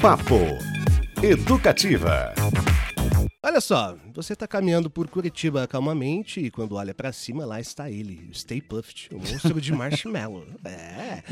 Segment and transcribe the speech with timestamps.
[0.00, 0.38] Papo
[1.20, 2.32] Educativa.
[3.44, 7.88] Olha só, você está caminhando por Curitiba calmamente e quando olha para cima, lá está
[7.88, 10.44] ele, o Stay Puft, o monstro de marshmallow.
[10.64, 11.22] É.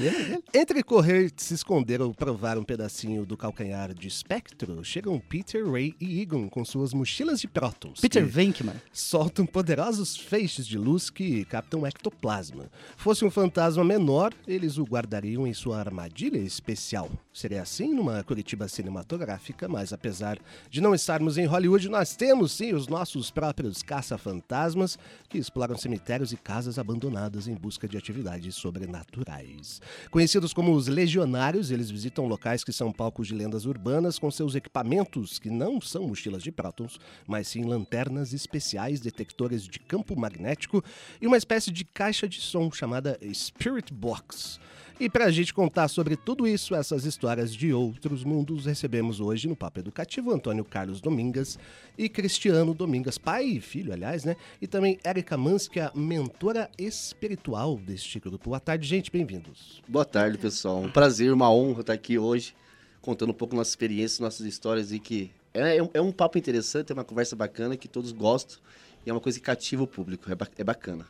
[0.55, 5.95] Entre correr, se esconder ou provar um pedacinho do calcanhar de espectro, chegam Peter, Ray
[6.01, 8.01] e Egon com suas mochilas de prótons.
[8.01, 8.75] Peter Venkman.
[8.93, 12.71] Soltam poderosos feixes de luz que captam ectoplasma.
[12.97, 17.11] Fosse um fantasma menor, eles o guardariam em sua armadilha especial.
[17.33, 20.39] Seria assim numa Curitiba cinematográfica, mas apesar
[20.71, 24.99] de não estarmos em Hollywood, nós temos sim os nossos próprios caça-fantasmas
[25.29, 29.81] que exploram cemitérios e casas abandonadas em busca de atividades sobrenaturais.
[30.11, 34.55] Conhecidos como os legionários, eles visitam locais que são palcos de lendas urbanas com seus
[34.55, 40.85] equipamentos que não são mochilas de prótons, mas sim lanternas especiais, detectores de campo magnético
[41.21, 44.61] e uma espécie de caixa de som chamada Spirit Box.
[44.99, 49.47] E para a gente contar sobre tudo isso, essas histórias de outros mundos, recebemos hoje
[49.47, 51.59] no Papo Educativo Antônio Carlos Domingas
[51.99, 54.37] e Cristiano Domingas, pai e filho, aliás, né?
[54.59, 58.49] E também Érica Mans, que é a mentora espiritual deste grupo.
[58.49, 59.83] Boa tarde, gente, bem-vindos.
[59.87, 60.81] Boa tarde, pessoal.
[60.81, 62.57] Um prazer, uma honra estar aqui hoje,
[63.03, 66.95] contando um pouco nossa experiência, nossas histórias e que é, é um papo interessante, é
[66.95, 68.57] uma conversa bacana que todos gostam
[69.05, 70.25] e é uma coisa que cativa o público,
[70.57, 71.07] é, bacana.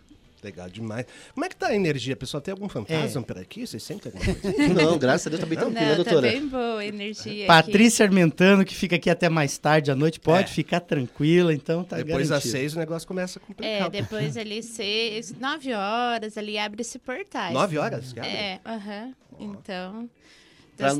[0.46, 1.06] Legal demais.
[1.34, 2.40] Como é que tá a energia, pessoal?
[2.40, 3.24] Tem algum fantasma é.
[3.24, 3.66] por aqui?
[3.66, 4.74] Vocês sentem alguma coisa?
[4.74, 6.28] Não, graças a Deus, tá bem tranquilo, Não, doutora.
[6.28, 8.14] Tá bem boa a energia Patrícia aqui.
[8.14, 10.54] Armentano, que fica aqui até mais tarde à noite, pode é.
[10.54, 13.86] ficar tranquila, então tá Depois das seis o negócio começa a complicar.
[13.86, 17.52] É, depois ali seis, nove horas, ali abre esse portal.
[17.52, 18.14] Nove horas?
[18.18, 19.12] É, aham.
[19.32, 19.56] Uh -huh.
[19.58, 20.10] Então...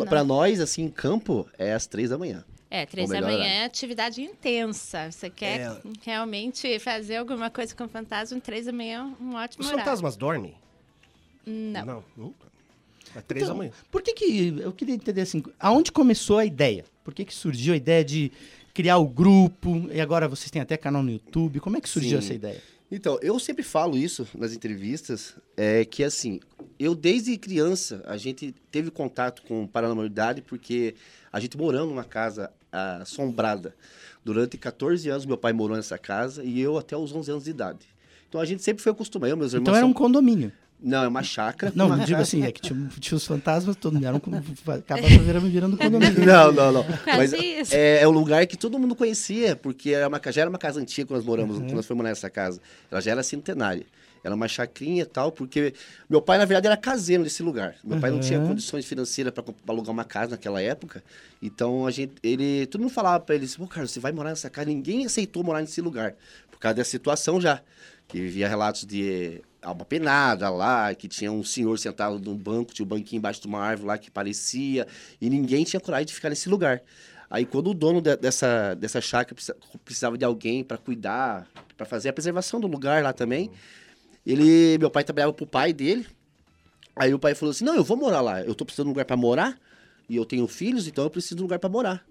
[0.09, 2.43] Para nós, assim, em campo, é às três da manhã.
[2.71, 5.11] É, três da manhã é atividade intensa.
[5.11, 5.81] Você quer é...
[6.03, 9.85] realmente fazer alguma coisa com fantasma, três da manhã é um ótimo Os horário.
[9.85, 10.55] fantasmas dormem?
[11.47, 11.87] Não.
[11.87, 12.47] Não, nunca.
[13.15, 13.73] É três então, da manhã.
[13.91, 14.57] Por que que...
[14.61, 16.85] Eu queria entender assim, aonde começou a ideia?
[17.05, 18.33] Por que que surgiu a ideia de
[18.75, 19.89] criar o grupo?
[19.93, 21.61] E agora vocês têm até canal no YouTube.
[21.61, 22.27] Como é que surgiu Sim.
[22.27, 22.63] essa ideia?
[22.91, 26.39] Então, eu sempre falo isso nas entrevistas, é que assim,
[26.79, 30.95] eu desde criança, a gente teve contato com paranormalidade porque
[31.33, 32.53] a gente morando numa casa
[33.01, 33.75] assombrada.
[34.25, 37.51] Durante 14 anos, meu pai morou nessa casa e eu até os 11 anos de
[37.51, 37.87] idade.
[38.29, 39.69] Então a gente sempre foi acostumado, eu, meus irmãos.
[39.69, 39.95] Então era um são...
[39.95, 40.53] condomínio.
[40.81, 41.73] Não, é uma chácara.
[41.75, 44.17] Não, uma digo assim, é que tinha, tinha os fantasmas, todo mundo eram
[44.79, 46.21] acabava virando, virando condomínio.
[46.27, 46.85] Não, não, não.
[47.07, 47.33] Mas
[47.73, 50.81] é, é um lugar que todo mundo conhecia, porque era uma, já era uma casa
[50.81, 51.63] antiga quando nós moramos, uhum.
[51.63, 52.61] quando nós fomos nessa casa.
[52.91, 53.87] Ela já era centenária.
[54.27, 55.73] Era uma chacrinha e tal, porque
[56.11, 57.77] meu pai, na verdade, era caseiro nesse lugar.
[57.85, 58.01] Meu uhum.
[58.01, 58.49] pai não tinha uhum.
[58.49, 61.01] condições financeiras para alugar uma casa naquela época.
[61.41, 64.51] Então, a gente, ele, todo mundo falava para ele, pô, cara, você vai morar nessa
[64.51, 64.67] casa.
[64.67, 66.17] Ninguém aceitou morar nesse lugar,
[66.51, 67.63] por causa dessa situação já.
[68.09, 72.85] Que vivia relatos de alma penada lá, que tinha um senhor sentado num banco, tinha
[72.85, 74.87] um banquinho embaixo de uma árvore lá que parecia,
[75.21, 76.83] e ninguém tinha coragem de ficar nesse lugar.
[77.29, 79.37] Aí quando o dono de, dessa, dessa chácara
[79.85, 83.51] precisava de alguém para cuidar, para fazer a preservação do lugar lá também,
[84.33, 86.07] ele, meu pai trabalhava pro pai dele.
[86.95, 88.43] Aí o pai falou assim: "Não, eu vou morar lá.
[88.43, 89.59] Eu tô precisando de um lugar para morar
[90.09, 92.05] e eu tenho filhos, então eu preciso de um lugar para morar".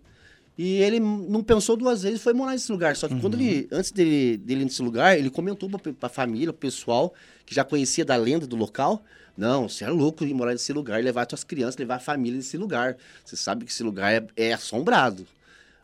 [0.57, 2.95] E ele não pensou duas vezes, foi morar nesse lugar.
[2.95, 3.19] Só que uhum.
[3.19, 7.13] quando ele, antes dele, dele ir nesse lugar, ele comentou pra, pra família, pro pessoal,
[7.45, 9.03] que já conhecia da lenda do local.
[9.37, 12.55] Não, você é louco de morar nesse lugar, levar suas crianças, levar a família nesse
[12.55, 12.95] lugar.
[13.23, 15.27] Você sabe que esse lugar é, é assombrado.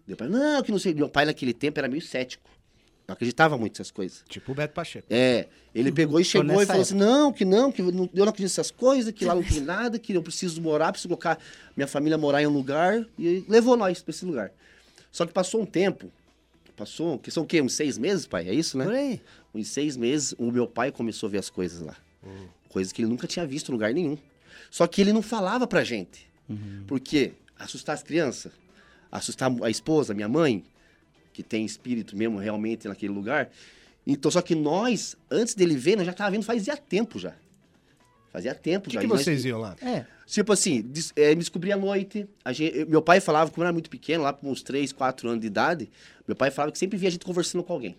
[0.07, 0.93] Meu pai, não, que não sei.
[0.93, 2.49] Meu pai naquele tempo era meio cético.
[3.11, 4.23] Não acreditava muito nessas coisas.
[4.29, 5.05] Tipo o Beto Pacheco.
[5.09, 5.47] É.
[5.75, 8.71] Ele pegou e chegou e falou assim: não, que não, que eu não acredito nessas
[8.71, 11.37] coisas, que lá não tem nada, que eu preciso morar, preciso colocar
[11.75, 13.05] minha família morar em um lugar.
[13.19, 14.51] E levou nós para esse lugar.
[15.11, 16.09] Só que passou um tempo,
[16.77, 17.61] passou, que são o quê?
[17.61, 18.47] Uns seis meses, pai?
[18.47, 18.85] É isso, né?
[18.85, 19.21] Por aí.
[19.53, 21.97] Uns seis meses, o meu pai começou a ver as coisas lá.
[22.23, 22.47] Uhum.
[22.69, 24.17] Coisas que ele nunca tinha visto em lugar nenhum.
[24.69, 26.29] Só que ele não falava pra gente.
[26.49, 26.85] Uhum.
[26.87, 28.53] Porque assustar as crianças,
[29.11, 30.63] assustar a esposa, minha mãe,
[31.41, 33.49] que tem espírito mesmo realmente naquele lugar.
[34.05, 37.33] Então, só que nós, antes dele ver, nós já tava vendo fazia tempo já.
[38.31, 38.99] Fazia tempo que já.
[38.99, 39.75] O que vocês iam lá?
[39.81, 40.05] É.
[40.25, 42.27] Tipo assim, des, é, me descobri à noite.
[42.51, 45.41] Gente, meu pai falava, como eu era muito pequeno, lá com uns 3, 4 anos
[45.41, 45.91] de idade,
[46.25, 47.97] meu pai falava que sempre via a gente conversando com alguém.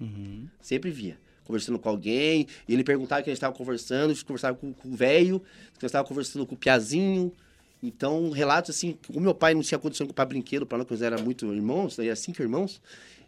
[0.00, 0.48] Uhum.
[0.60, 1.16] Sempre via.
[1.44, 4.72] Conversando com alguém, e ele perguntava que a gente estava conversando, a gente conversava com,
[4.72, 5.42] com o velho,
[5.78, 7.32] que estava conversando com o piazinho.
[7.82, 11.02] Então, relatos assim, o meu pai não tinha condição de comprar brinquedo para nós, porque
[11.02, 12.80] nós era muito irmãos, era cinco irmãos,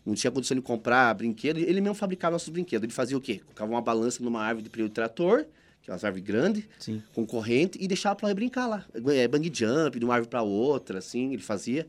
[0.04, 2.84] não tinha condição de comprar brinquedo, ele mesmo fabricava nossos brinquedos.
[2.84, 3.40] Ele fazia o quê?
[3.44, 5.46] Colocava uma balança numa árvore de pneu de trator,
[5.81, 7.02] aquelas árvores grandes, Sim.
[7.14, 8.84] com corrente, e deixava para brincar lá.
[9.14, 11.87] É, bang jump, de uma árvore para outra, assim, ele fazia.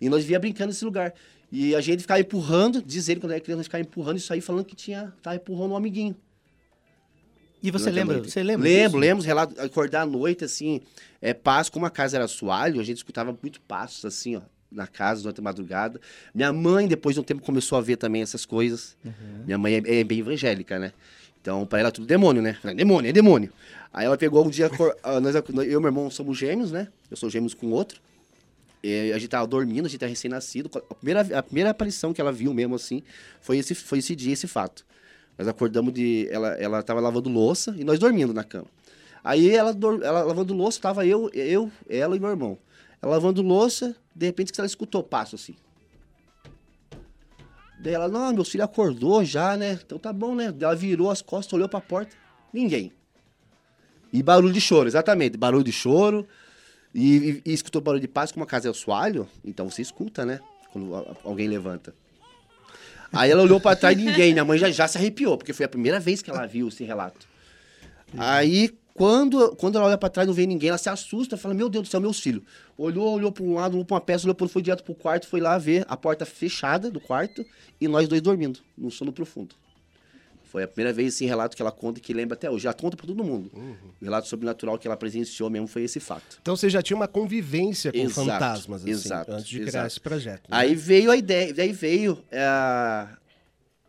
[0.00, 1.14] E nós via brincando nesse lugar.
[1.52, 4.64] E a gente ficava empurrando, diz ele quando era criança, ficava empurrando isso aí, falando
[4.64, 6.16] que tinha, tava empurrando um amiguinho.
[7.62, 8.22] E você lembra?
[8.22, 8.68] Você lembra?
[8.68, 10.80] Lembro, lembro, relato, acordar à noite, assim,
[11.20, 14.40] é, passo, como a casa era assoalho, a gente escutava muito passos, assim, ó,
[14.70, 16.00] na casa durante a madrugada.
[16.34, 18.96] Minha mãe, depois de um tempo, começou a ver também essas coisas.
[19.04, 19.44] Uhum.
[19.44, 20.92] Minha mãe é, é, bem evangélica, né?
[21.40, 22.58] Então, para ela, tudo demônio, né?
[22.76, 23.52] Demônio, é demônio.
[23.92, 24.70] Aí ela pegou um dia,
[25.22, 26.88] nós, eu e meu irmão somos gêmeos, né?
[27.10, 28.00] Eu sou gêmeos com outro.
[28.82, 30.70] E a gente tava dormindo, a gente tá recém-nascido.
[30.74, 33.02] A primeira, a primeira aparição que ela viu mesmo, assim,
[33.40, 34.86] foi esse, foi esse dia, esse fato.
[35.40, 36.28] Nós acordamos de.
[36.30, 38.66] Ela, ela tava lavando louça e nós dormindo na cama.
[39.24, 42.58] Aí ela, ela lavando louça, tava eu, eu, ela e meu irmão.
[43.00, 45.54] Ela lavando louça, de repente ela escutou passo assim.
[47.82, 49.80] Daí ela, não, meu filho acordou já, né?
[49.82, 50.54] Então tá bom, né?
[50.60, 52.14] Ela virou as costas, olhou pra porta.
[52.52, 52.92] Ninguém.
[54.12, 55.38] E barulho de choro, exatamente.
[55.38, 56.28] Barulho de choro.
[56.94, 59.80] E, e, e escutou barulho de passo, como a casa é o soalho, então você
[59.80, 60.38] escuta, né?
[60.70, 60.94] Quando
[61.24, 61.94] alguém levanta.
[63.12, 64.32] Aí ela olhou para trás e ninguém.
[64.32, 66.84] Minha mãe já, já se arrepiou, porque foi a primeira vez que ela viu esse
[66.84, 67.26] relato.
[68.16, 71.68] Aí, quando, quando ela olha para trás não vê ninguém, ela se assusta, fala: Meu
[71.68, 72.42] Deus do céu, meus filhos.
[72.76, 75.26] Olhou, olhou para um lado, olhou para uma peça, olhou para foi direto pro quarto,
[75.26, 77.44] foi lá ver a porta fechada do quarto
[77.80, 79.54] e nós dois dormindo, num sono profundo.
[80.50, 82.64] Foi a primeira vez esse relato que ela conta e que lembra até hoje.
[82.64, 83.48] Já conta para todo mundo.
[83.54, 83.76] Uhum.
[84.00, 86.38] O relato sobrenatural que ela presenciou mesmo foi esse fato.
[86.42, 89.70] Então você já tinha uma convivência com exato, fantasmas, assim, exato, antes de exato.
[89.70, 90.50] criar esse projeto.
[90.50, 90.56] Né?
[90.56, 93.06] Aí veio a ideia, aí veio é,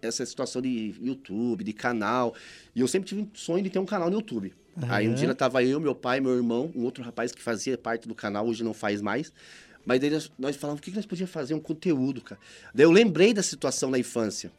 [0.04, 2.36] essa situação de YouTube, de canal.
[2.76, 4.54] E eu sempre tive um sonho de ter um canal no YouTube.
[4.78, 4.84] Uhum.
[4.88, 8.08] Aí um dia tava eu, meu pai, meu irmão, um outro rapaz que fazia parte
[8.08, 9.34] do canal, hoje não faz mais.
[9.84, 11.56] Mas daí nós, nós falávamos, o que, que nós podíamos fazer?
[11.56, 12.40] Um conteúdo, cara.
[12.72, 14.52] Daí eu lembrei da situação na infância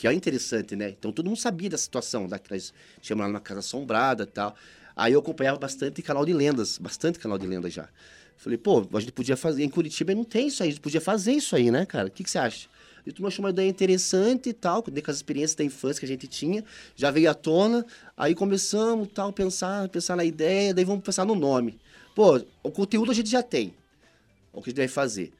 [0.00, 0.88] que é interessante, né?
[0.88, 4.26] Então todo mundo sabia da situação, da que nós tínhamos lá numa casa assombrada e
[4.26, 4.56] tal.
[4.96, 7.86] Aí eu acompanhava bastante canal de lendas, bastante canal de lendas já.
[8.38, 11.02] Falei, pô, a gente podia fazer, em Curitiba não tem isso aí, a gente podia
[11.02, 12.08] fazer isso aí, né, cara?
[12.08, 12.66] O que, que você acha?
[13.04, 16.08] E tu achou uma ideia interessante e tal, com as experiências da infância que a
[16.08, 16.64] gente tinha,
[16.96, 17.84] já veio à tona,
[18.16, 21.78] aí começamos tal, pensar, pensar na ideia, daí vamos pensar no nome.
[22.14, 23.74] Pô, o conteúdo a gente já tem,
[24.50, 25.30] o que a gente vai fazer.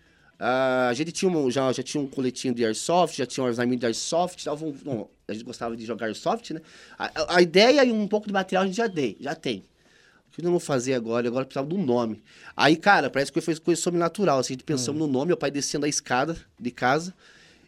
[0.41, 3.47] Uh, a gente tinha um, já, já tinha um coletinho de Airsoft, já tinha um
[3.47, 6.63] armamento de Airsoft, tava, um, a gente gostava de jogar Airsoft, né?
[6.99, 9.59] A, a, ideia e um pouco de material a gente já, dei, já tem.
[9.59, 11.29] O que eu não vou fazer agora?
[11.29, 12.23] Agora precisava de um nome.
[12.57, 14.39] Aí, cara, parece que foi coisa sobrenatural.
[14.39, 15.07] Assim, a gente pensamos hum.
[15.07, 17.13] no nome, meu pai descendo a escada de casa,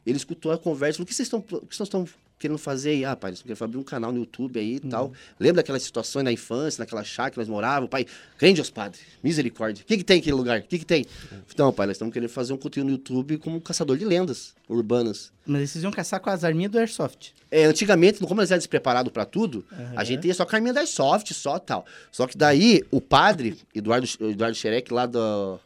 [0.07, 2.09] ele escutou a conversa, falou, o que vocês estão, o que vocês estão
[2.43, 4.91] querendo fazer aí, ah, pai, nós queremos abrir um canal no YouTube aí e uhum.
[4.91, 5.13] tal.
[5.39, 7.89] Lembra daquelas situações na infância, naquela chácara que nós morávamos?
[7.89, 8.05] Pai,
[8.37, 9.83] crente aos padres, misericórdia.
[9.83, 10.59] O que, que tem aquele lugar?
[10.59, 11.07] O que, que tem?
[11.31, 11.39] Uhum.
[11.53, 14.55] Então, pai, nós estamos querendo fazer um conteúdo no YouTube como um caçador de lendas
[14.69, 15.33] urbanas.
[15.47, 17.33] Mas vocês iam caçar com as arminhas do Airsoft?
[17.49, 19.93] É, antigamente, como nós éramos despreparados para tudo, uhum.
[19.95, 21.87] a gente ia só com a arminha do Airsoft, só tal.
[22.11, 25.61] Só que daí, o padre, Eduardo, Eduardo Xerec, lá do,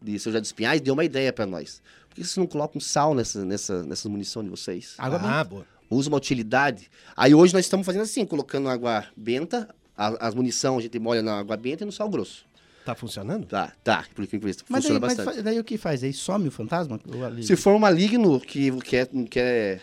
[0.00, 1.82] de São José dos Pinhais, deu uma ideia para nós.
[2.08, 4.94] Por que vocês não colocam sal nessa, nessa, nessa munição de vocês?
[4.96, 6.90] Água ah, boa usa uma utilidade.
[7.16, 11.22] Aí hoje nós estamos fazendo assim, colocando água benta, a, as munição a gente molha
[11.22, 12.44] na água benta e no sal grosso.
[12.84, 13.46] Tá funcionando?
[13.46, 14.04] Tá, tá.
[14.14, 14.38] Por que
[14.68, 15.34] mas funciona daí, bastante.
[15.36, 16.04] Mas daí o que faz?
[16.04, 17.00] Aí some o fantasma?
[17.42, 19.80] Se for um maligno que quer, quer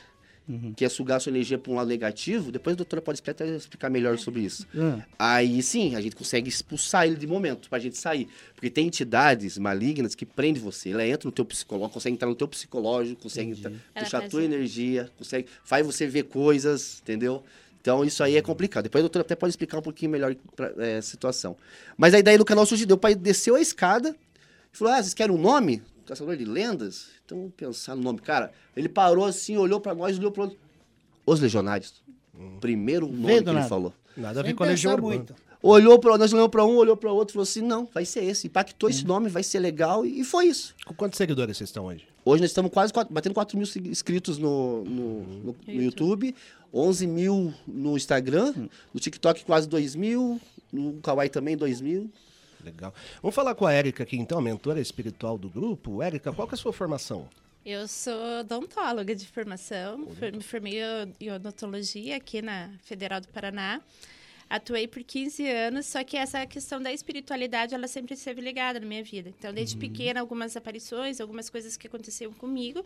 [0.51, 0.73] uhum.
[0.75, 3.89] quer sugar a sua energia para um lado negativo, depois a doutora pode explicar, explicar
[3.89, 4.67] melhor sobre isso.
[4.73, 5.01] Uhum.
[5.17, 8.27] Aí sim, a gente consegue expulsar ele de momento, para a gente sair.
[8.53, 10.89] Porque tem entidades malignas que prendem você.
[10.89, 14.43] Ela entra no teu psicológico, consegue entrar no teu psicológico, consegue entrar, puxar a tua
[14.43, 17.43] energia, consegue, faz você ver coisas, entendeu?
[17.81, 18.83] Então isso aí é complicado.
[18.83, 20.35] Depois a doutora até pode explicar um pouquinho melhor
[20.77, 21.57] é, a situação.
[21.97, 22.87] Mas a ideia do canal surgiu.
[22.91, 24.15] O pai desceu a escada
[24.71, 25.81] e falou: Ah, vocês querem um nome?
[26.11, 27.07] Caçador de lendas?
[27.25, 28.19] Então vamos pensar no nome.
[28.19, 30.51] Cara, ele parou assim, olhou para nós, olhou para
[31.25, 32.03] Os Legionários.
[32.37, 32.57] Hum.
[32.59, 33.69] Primeiro nome Vendo que ele nada.
[33.69, 33.93] falou.
[34.17, 35.25] Nada a ver com a Legião Urbana.
[35.63, 38.25] Olhou para nós olhamos para um, olhou para o outro, falou assim: "Não, vai ser
[38.25, 38.47] esse".
[38.47, 40.75] Impactou esse nome, vai ser legal e, foi isso.
[40.85, 42.05] Com quantos seguidores vocês estão hoje?
[42.25, 46.35] Hoje nós estamos quase quatro, batendo 4 mil inscritos no, no, no, no YouTube,
[46.73, 48.53] 11 mil no Instagram,
[48.93, 50.41] no TikTok quase 2 mil,
[50.73, 52.11] no Kawaii também 2 mil.
[52.63, 52.93] Legal.
[53.21, 56.01] Vamos falar com a Érica aqui, então, a mentora espiritual do grupo.
[56.01, 57.27] Érica, qual que é a sua formação?
[57.63, 59.99] Eu sou odontóloga de formação,
[60.33, 60.79] me formei
[61.19, 63.79] em odontologia aqui na Federal do Paraná.
[64.49, 68.85] Atuei por 15 anos, só que essa questão da espiritualidade, ela sempre esteve ligada na
[68.85, 69.29] minha vida.
[69.29, 69.79] Então, desde uhum.
[69.79, 72.83] pequena, algumas aparições, algumas coisas que aconteciam comigo,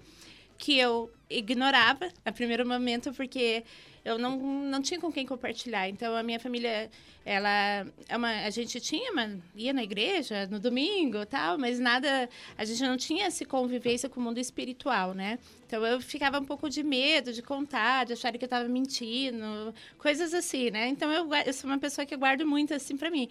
[0.57, 3.63] que eu ignorava a primeiro momento, porque
[4.05, 5.89] eu não, não tinha com quem compartilhar.
[5.89, 6.91] Então, a minha família,
[7.25, 12.29] ela é uma, a gente tinha, uma, ia na igreja no domingo tal, mas nada,
[12.55, 15.39] a gente não tinha essa convivência com o mundo espiritual, né?
[15.65, 19.74] Então, eu ficava um pouco de medo de contar, de achar que eu estava mentindo,
[19.97, 20.88] coisas assim, né?
[20.88, 23.27] Então, eu, eu sou uma pessoa que guardo muito assim para mim.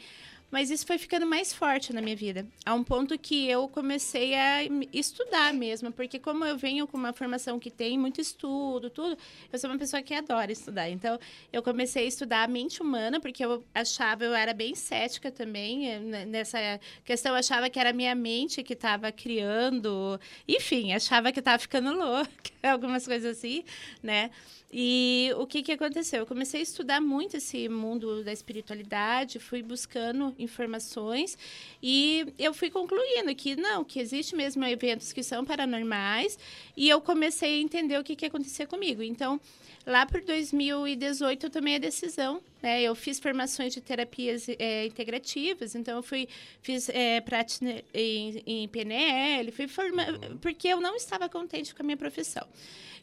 [0.50, 4.34] Mas isso foi ficando mais forte na minha vida, a um ponto que eu comecei
[4.34, 9.18] a estudar mesmo, porque como eu venho com uma formação que tem muito estudo, tudo,
[9.52, 10.88] eu sou uma pessoa que adora estudar.
[10.88, 11.18] Então,
[11.52, 15.90] eu comecei a estudar a mente humana, porque eu achava, eu era bem cética também,
[15.90, 16.58] eh, nessa
[17.04, 21.58] questão, eu achava que era a minha mente que estava criando, enfim, achava que estava
[21.58, 22.30] ficando louca,
[22.62, 23.64] algumas coisas assim,
[24.02, 24.30] né?
[24.76, 26.18] E o que, que aconteceu?
[26.18, 31.38] Eu comecei a estudar muito esse mundo da espiritualidade, fui buscando informações
[31.80, 36.36] e eu fui concluindo que não, que existe mesmo eventos que são paranormais
[36.76, 39.00] e eu comecei a entender o que, que acontecia comigo.
[39.00, 39.40] Então,
[39.86, 42.80] lá por 2018 eu tomei a decisão, né?
[42.80, 46.26] Eu fiz formações de terapias é, integrativas, então eu fui
[46.62, 50.38] fiz é, prática em, em PNL, fui forma, uhum.
[50.38, 52.48] porque eu não estava contente com a minha profissão.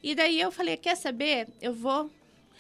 [0.02, 1.48] E daí eu falei, quer saber?
[1.62, 2.10] Eu vou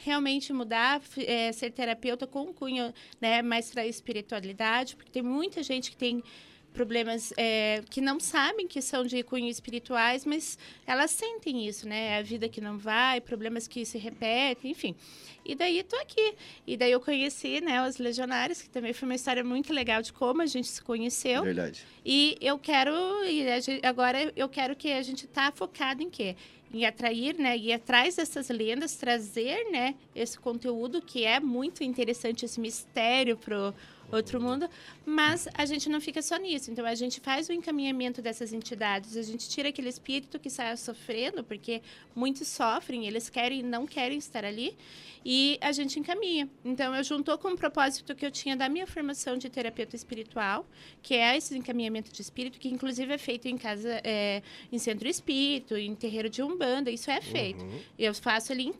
[0.03, 5.23] realmente mudar, é, ser terapeuta com um cunho né, mais para a espiritualidade, porque tem
[5.23, 6.23] muita gente que tem
[6.73, 12.17] problemas é, que não sabem que são de cunho espirituais, mas elas sentem isso, né?
[12.17, 14.95] A vida que não vai, problemas que se repetem, enfim.
[15.43, 16.33] E daí estou aqui.
[16.65, 20.13] E daí eu conheci, né, os legionários, que também foi uma história muito legal de
[20.13, 21.43] como a gente se conheceu.
[21.43, 21.83] Verdade.
[22.05, 22.91] E eu quero,
[23.25, 23.45] e
[23.83, 26.35] agora eu quero que a gente tá focado em quê?
[26.73, 32.45] em atrair, né, ir atrás dessas lendas, trazer, né, esse conteúdo que é muito interessante,
[32.45, 33.73] esse mistério pro
[34.11, 34.69] outro mundo,
[35.05, 36.71] mas a gente não fica só nisso.
[36.71, 40.75] Então a gente faz o encaminhamento dessas entidades, a gente tira aquele espírito que sai
[40.77, 41.81] sofrendo, porque
[42.15, 44.75] muitos sofrem, eles querem, não querem estar ali,
[45.23, 46.49] e a gente encaminha.
[46.65, 50.65] Então eu juntou com o propósito que eu tinha da minha formação de terapeuta espiritual,
[51.01, 54.41] que é esse encaminhamento de espírito, que inclusive é feito em casa, é,
[54.71, 57.63] em centro espírito, em terreiro de umbanda, isso é feito.
[57.63, 57.79] Uhum.
[57.97, 58.73] Eu faço ali em,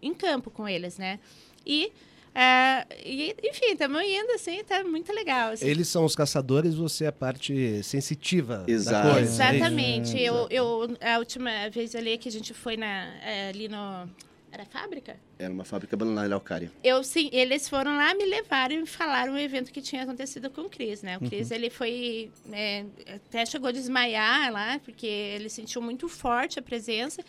[0.00, 1.18] em campo com eles, né?
[1.66, 1.92] E
[2.40, 5.50] é, e, enfim, estamos indo, assim, tá muito legal.
[5.50, 5.66] Assim.
[5.66, 9.08] Eles são os caçadores, você é a parte sensitiva Exato.
[9.08, 9.32] da coisa.
[9.32, 10.16] Exatamente.
[10.16, 14.08] É eu, eu, a última vez ali que a gente foi na, é, ali no...
[14.52, 15.16] Era fábrica?
[15.36, 16.70] Era uma fábrica abandonada em.
[16.84, 20.62] Eu, sim, eles foram lá, me levaram e falaram o evento que tinha acontecido com
[20.62, 21.18] o Cris, né?
[21.18, 21.56] O Cris, uhum.
[21.56, 22.30] ele foi...
[22.52, 27.20] É, até chegou a desmaiar lá, porque ele sentiu muito forte a presença.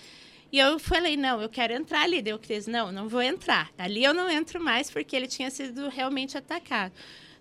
[0.52, 2.22] E eu falei, não, eu quero entrar ali.
[2.22, 3.72] Deu Cris, não, não vou entrar.
[3.78, 6.94] Ali eu não entro mais porque ele tinha sido realmente atacado.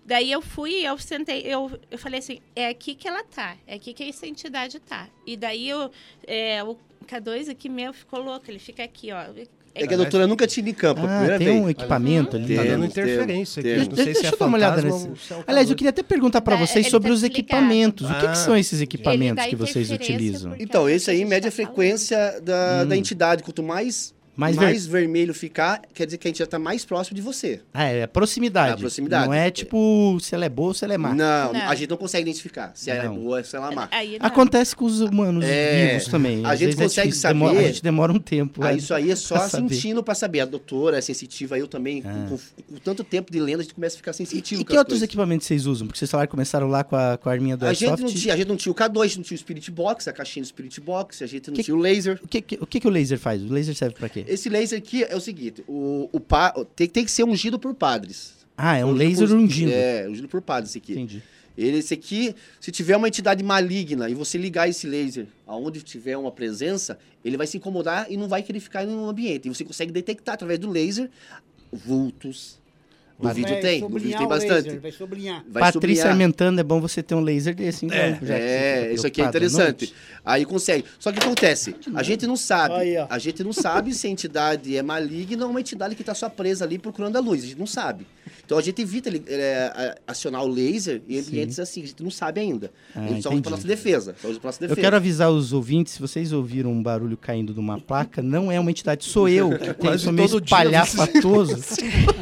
[0.05, 3.75] Daí eu fui, eu sentei, eu, eu falei assim, é aqui que ela tá, é
[3.75, 5.07] aqui que essa entidade tá.
[5.23, 5.91] E daí eu,
[6.25, 6.75] é, o
[7.05, 9.25] K2 aqui meu ficou louco, ele fica aqui, ó.
[9.75, 11.61] É que a doutora nunca tinha em campo, ah, tem vez.
[11.61, 12.55] um equipamento ali.
[12.55, 13.89] Tá dando interferência aqui.
[13.89, 15.09] Não sei Deixa se é eu dar uma olhada nesse.
[15.47, 18.09] Aliás, eu queria até perguntar para vocês é, sobre tá os equipamentos.
[18.09, 18.11] Ah.
[18.11, 18.35] O que, que, ah.
[18.35, 20.55] são esses equipamentos que vocês utilizam?
[20.59, 22.87] Então, esse aí mede a frequência da, hum.
[22.87, 23.43] da entidade.
[23.43, 25.01] Quanto mais mais, mais ver...
[25.01, 27.59] vermelho ficar, quer dizer que a gente já está mais próximo de você.
[27.73, 28.73] Ah, é proximidade.
[28.73, 29.27] É proximidade.
[29.27, 31.13] Não é tipo se ela é boa ou se ela é má.
[31.13, 31.61] Não, não.
[31.61, 33.89] a gente não consegue identificar se ela é boa ou se ela é má.
[34.21, 36.45] Acontece com os humanos é, vivos também.
[36.45, 37.33] A Às gente consegue saber.
[37.33, 38.63] Demora, a gente demora um tempo.
[38.63, 40.39] Ah, isso aí é só sentindo para saber.
[40.39, 42.01] A doutora é sensitiva, eu também.
[42.05, 42.27] Ah.
[42.29, 44.61] Com, com, com, tanto tempo de lenda, a gente começa a ficar sensitivo.
[44.61, 45.03] E que outros coisas.
[45.03, 45.85] equipamentos vocês usam?
[45.85, 48.07] Porque vocês falaram que começaram lá com a, com a arminha do a gente, não
[48.07, 50.13] tinha, a gente não tinha o K2, a gente não tinha o Spirit Box, a
[50.13, 52.19] caixinha do Spirit Box, a gente não que, tinha o laser.
[52.23, 53.43] O que, o que, que o laser faz?
[53.43, 54.28] O laser serve para quê?
[54.29, 57.73] Esse laser aqui é o seguinte: o, o pa, tem, tem que ser ungido por
[57.73, 58.33] padres.
[58.57, 59.71] Ah, é um laser por, ungido.
[59.71, 60.93] É, ungido por padres esse aqui.
[60.93, 61.23] Entendi.
[61.57, 66.15] Ele, esse aqui, se tiver uma entidade maligna e você ligar esse laser aonde tiver
[66.17, 69.47] uma presença, ele vai se incomodar e não vai querer ficar no ambiente.
[69.47, 71.09] E você consegue detectar através do laser
[71.71, 72.58] vultos,
[73.19, 74.65] o vídeo tem, o vídeo tem bastante.
[74.67, 75.43] Laser, vai sublinhar.
[75.49, 76.59] Vai Patrícia sublinhar.
[76.59, 77.97] é bom você ter um laser desse, então.
[77.97, 79.93] É, é isso aqui é interessante.
[80.23, 80.85] Aí consegue.
[80.97, 84.77] Só que acontece, a gente não sabe, Aí, a gente não sabe se a entidade
[84.77, 87.59] é maligna ou uma entidade que está só presa ali procurando a luz, a gente
[87.59, 88.07] não sabe.
[88.45, 91.61] Então a gente evita é, acionar o laser em ambientes Sim.
[91.61, 92.71] assim, a gente não sabe ainda.
[92.95, 94.15] Ah, a gente só usa para nossa defesa.
[94.21, 94.79] Só usa nossa defesa.
[94.79, 98.51] Eu quero avisar os ouvintes, se vocês ouviram um barulho caindo de uma placa, não
[98.51, 101.55] é uma entidade, sou eu que tenho, sou meio espalhafatoso.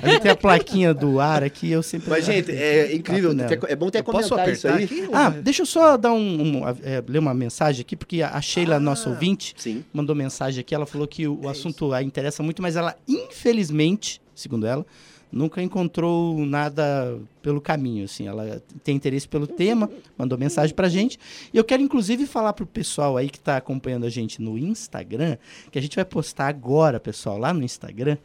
[0.01, 2.09] a gente tem a plaquinha do ar aqui, eu sempre...
[2.09, 3.31] Mas, gente, é incrível,
[3.67, 4.83] é bom ter comentado isso aí.
[4.85, 8.39] Aqui, ah, deixa eu só dar um, um é, ler uma mensagem aqui, porque a
[8.41, 9.83] Sheila, ah, nossa ouvinte, sim.
[9.93, 12.95] mandou mensagem aqui, ela falou que o, o é assunto a interessa muito, mas ela,
[13.07, 14.85] infelizmente, segundo ela,
[15.31, 18.27] nunca encontrou nada pelo caminho, assim.
[18.27, 21.19] Ela tem interesse pelo tema, mandou mensagem pra gente.
[21.53, 25.37] E eu quero, inclusive, falar pro pessoal aí que está acompanhando a gente no Instagram,
[25.71, 28.17] que a gente vai postar agora, pessoal, lá no Instagram,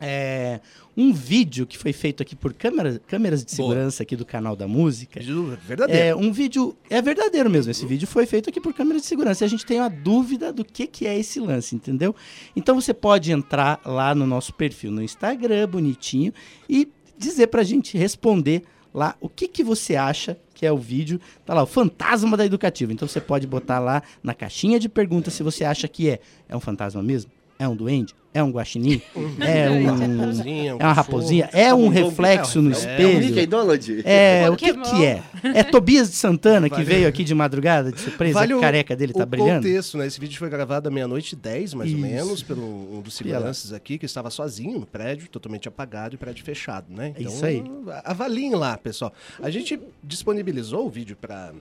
[0.00, 0.60] é,
[0.96, 4.02] um vídeo que foi feito aqui por câmera, câmeras de segurança Boa.
[4.04, 5.20] aqui do canal da música.
[5.20, 6.02] Vídeo verdadeiro.
[6.02, 6.76] É um vídeo.
[6.90, 7.70] É verdadeiro mesmo.
[7.70, 9.44] Esse vídeo foi feito aqui por câmera de segurança.
[9.44, 12.14] E a gente tem uma dúvida do que, que é esse lance, entendeu?
[12.54, 16.32] Então você pode entrar lá no nosso perfil no Instagram, bonitinho,
[16.68, 21.20] e dizer pra gente responder lá o que, que você acha que é o vídeo.
[21.44, 22.92] Tá lá, o fantasma da educativa.
[22.92, 26.20] Então você pode botar lá na caixinha de perguntas se você acha que é.
[26.48, 27.30] É um fantasma mesmo?
[27.58, 28.14] É um duende?
[28.34, 29.00] É um guaxinim?
[29.40, 31.48] é um, é uma raposinha?
[31.52, 33.20] É um reflexo no espelho?
[34.04, 35.22] É, o que que é?
[35.54, 39.12] É Tobias de Santana que veio aqui de madrugada, de surpresa, vale a careca dele
[39.12, 39.62] tá brilhando?
[39.64, 40.08] contexto, né?
[40.08, 41.96] Esse vídeo foi gravado à meia-noite 10, mais Isso.
[41.96, 46.18] ou menos, pelo um dos seguranças aqui, que estava sozinho no prédio, totalmente apagado e
[46.18, 47.14] prédio fechado, né?
[47.16, 47.62] Então, é isso aí.
[48.04, 49.12] Avaliem lá, pessoal.
[49.40, 51.52] A gente disponibilizou o vídeo para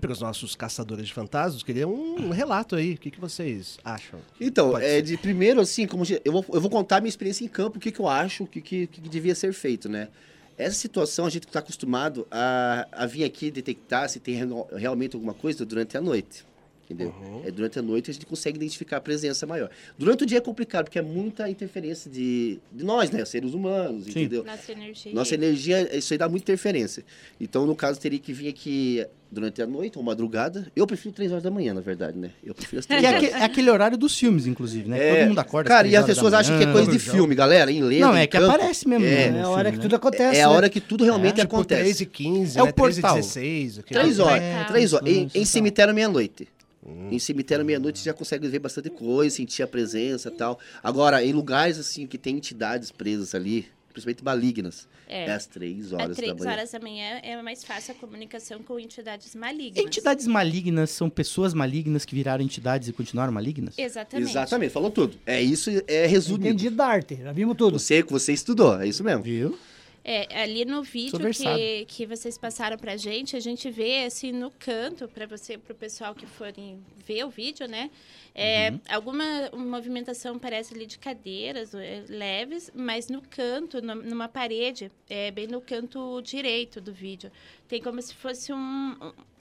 [0.00, 2.94] para os nossos caçadores de fantasmas, queria um, relato aí.
[2.94, 4.20] O que, que vocês acham?
[4.40, 7.48] Então, é, de primeiro, assim, como eu vou, eu vou contar a minha experiência em
[7.48, 10.08] campo, o que, que eu acho, o que, que, que devia ser feito, né?
[10.56, 14.40] Essa situação a gente está acostumado a, a vir aqui detectar se tem
[14.76, 16.44] realmente alguma coisa durante a noite
[16.84, 17.14] entendeu?
[17.20, 17.42] Uhum.
[17.44, 19.70] É, durante a noite a gente consegue identificar a presença maior.
[19.98, 23.24] Durante o dia é complicado, porque é muita interferência de, de nós, né?
[23.24, 24.10] Seres humanos, Sim.
[24.10, 24.44] entendeu?
[24.44, 25.14] Nossa energia.
[25.14, 27.04] Nossa energia, isso aí dá muita interferência.
[27.40, 30.66] Então, no caso, teria que vir aqui durante a noite ou madrugada.
[30.74, 32.30] Eu prefiro três horas da manhã, na verdade, né?
[32.42, 33.22] Eu prefiro as três é horas.
[33.24, 34.98] É aquele horário dos filmes, inclusive, né?
[34.98, 35.68] É, Todo mundo acorda.
[35.68, 38.06] Cara, e as pessoas acham que é coisa de filme, galera, em lenda.
[38.06, 38.50] Não, é que campo.
[38.50, 39.04] aparece mesmo.
[39.04, 39.38] É, né?
[39.40, 40.38] é a hora que tudo acontece.
[40.38, 41.82] É, a hora que tudo realmente é, acontece.
[41.82, 42.70] 3 e 15, é né?
[42.70, 43.12] o portal.
[43.12, 43.80] 3 e 16.
[43.86, 44.42] Três horas.
[44.68, 45.08] Três horas.
[45.08, 46.48] Em, em cemitério meia-noite.
[46.86, 47.08] Hum.
[47.10, 50.58] Em cemitério meia-noite você já consegue ver bastante coisa, sentir a presença e tal.
[50.82, 55.92] Agora, em lugares assim que tem entidades presas ali, principalmente malignas, é, é às três
[55.92, 56.52] horas às três da manhã.
[56.52, 59.82] horas da manhã é mais fácil a comunicação com entidades malignas.
[59.82, 63.78] Entidades malignas são pessoas malignas que viraram entidades e continuaram malignas?
[63.78, 64.30] Exatamente.
[64.30, 65.16] Exatamente, falou tudo.
[65.24, 66.48] É isso, é resumido.
[66.48, 67.78] Entendi da arte, já vimos tudo.
[67.78, 69.22] Você, você estudou, é isso mesmo.
[69.22, 69.56] Viu?
[70.06, 74.50] É, ali no vídeo que, que vocês passaram pra gente, a gente vê assim no
[74.50, 77.90] canto, para você, pro pessoal que forem ver o vídeo, né?
[78.34, 78.80] É, uhum.
[78.90, 79.24] Alguma
[79.56, 85.62] movimentação parece ali de cadeiras é, leves, mas no canto, numa parede, é, bem no
[85.62, 87.32] canto direito do vídeo,
[87.66, 88.96] tem como se fosse um,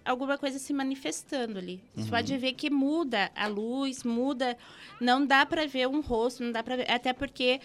[0.06, 1.82] alguma coisa se manifestando ali.
[1.96, 2.10] Você uhum.
[2.10, 4.58] pode ver que muda a luz, muda.
[5.00, 6.92] Não dá para ver um rosto, não dá para ver.
[6.92, 7.60] Até porque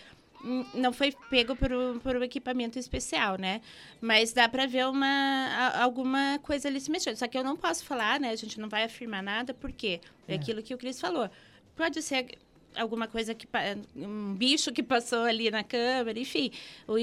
[0.74, 1.70] não foi pego por,
[2.02, 3.60] por um equipamento especial, né?
[4.00, 7.16] Mas dá para ver uma, alguma coisa ali se mexendo.
[7.16, 8.30] Só que eu não posso falar, né?
[8.30, 11.28] A gente não vai afirmar nada, porque é, é aquilo que o Cris falou.
[11.74, 12.38] Pode ser
[12.76, 13.48] alguma coisa que
[13.96, 16.50] um bicho que passou ali na câmera, enfim,
[16.86, 16.94] o,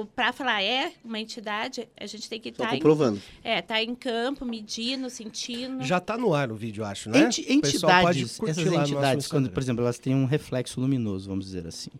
[0.00, 3.22] o para falar é uma entidade, a gente tem que estar tá comprovando.
[3.44, 5.84] Em, é, tá em campo, medindo, sentindo.
[5.84, 7.20] Já está no ar o vídeo, acho, né?
[7.20, 11.90] Ent, entidades, essas entidades, quando, por exemplo, elas têm um reflexo luminoso, vamos dizer assim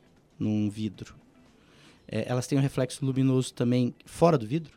[0.42, 1.14] num vidro,
[2.08, 4.76] é, elas têm um reflexo luminoso também fora do vidro?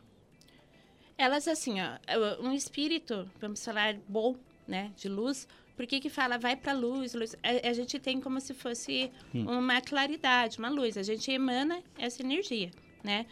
[1.18, 4.36] Elas, assim, ó, um espírito, vamos falar, bom,
[4.68, 7.34] né, de luz, por que que fala vai para luz, luz?
[7.42, 9.58] A, a, gente tem como se fosse hum.
[9.58, 10.96] uma claridade, uma luz.
[10.96, 12.70] A gente emana essa energia,
[13.04, 13.26] né?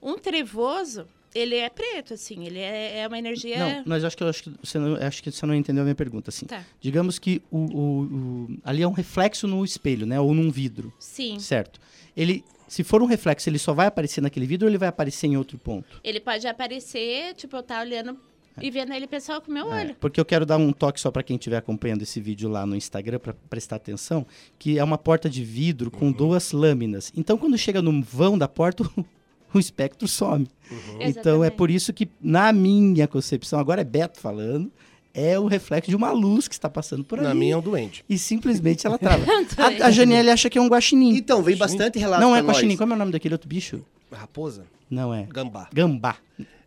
[0.00, 3.58] Um trevoso, ele é preto, assim, ele é, é uma energia.
[3.58, 5.84] Não, mas acho que, eu acho, que você não, acho que você não entendeu a
[5.84, 6.46] minha pergunta, assim.
[6.46, 6.64] Tá.
[6.80, 10.20] Digamos que o, o, o, ali é um reflexo no espelho, né?
[10.20, 10.92] Ou num vidro.
[10.98, 11.38] Sim.
[11.38, 11.80] Certo.
[12.16, 15.26] Ele, se for um reflexo, ele só vai aparecer naquele vidro ou ele vai aparecer
[15.26, 16.00] em outro ponto?
[16.04, 18.18] Ele pode aparecer, tipo, eu estar tá olhando
[18.60, 19.96] e vendo ele pessoal com o meu é, olho.
[19.98, 22.76] Porque eu quero dar um toque só para quem estiver acompanhando esse vídeo lá no
[22.76, 24.26] Instagram para prestar atenção,
[24.58, 26.12] que é uma porta de vidro com uhum.
[26.12, 27.12] duas lâminas.
[27.16, 28.84] Então quando chega no vão da porta,
[29.54, 30.48] o espectro some.
[30.70, 30.98] Uhum.
[31.00, 34.70] Então é por isso que, na minha concepção, agora é Beto falando,
[35.14, 37.28] é o reflexo de uma luz que está passando por ali.
[37.28, 38.04] Na minha é um doente.
[38.08, 39.24] E simplesmente ela trava.
[39.58, 41.14] a, a Janiele acha que é um guaxinim.
[41.16, 42.76] Então, vem bastante relato Não é guaxinim.
[42.76, 43.84] Como é o nome daquele outro bicho?
[44.10, 44.64] Raposa?
[44.90, 45.24] Não é.
[45.24, 45.68] Gambá.
[45.72, 46.16] Gambá.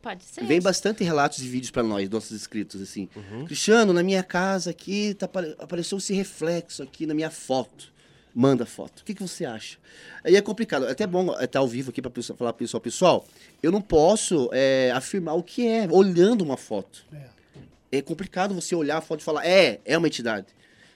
[0.02, 0.46] Pode ser.
[0.46, 3.10] Vem bastante relatos e vídeos para nós, nossos inscritos, assim.
[3.16, 3.46] Uhum.
[3.46, 7.95] Cristiano, na minha casa aqui, tá, apareceu esse reflexo aqui na minha foto
[8.36, 9.00] manda foto.
[9.00, 9.78] O que, que você acha?
[10.22, 10.86] Aí é complicado.
[10.86, 13.28] É até bom estar ao vivo aqui para falar para pessoal, pessoal,
[13.64, 17.06] eu não posso é, afirmar o que é olhando uma foto.
[17.14, 17.98] É.
[18.00, 20.48] é complicado você olhar a foto e falar, é, é uma entidade.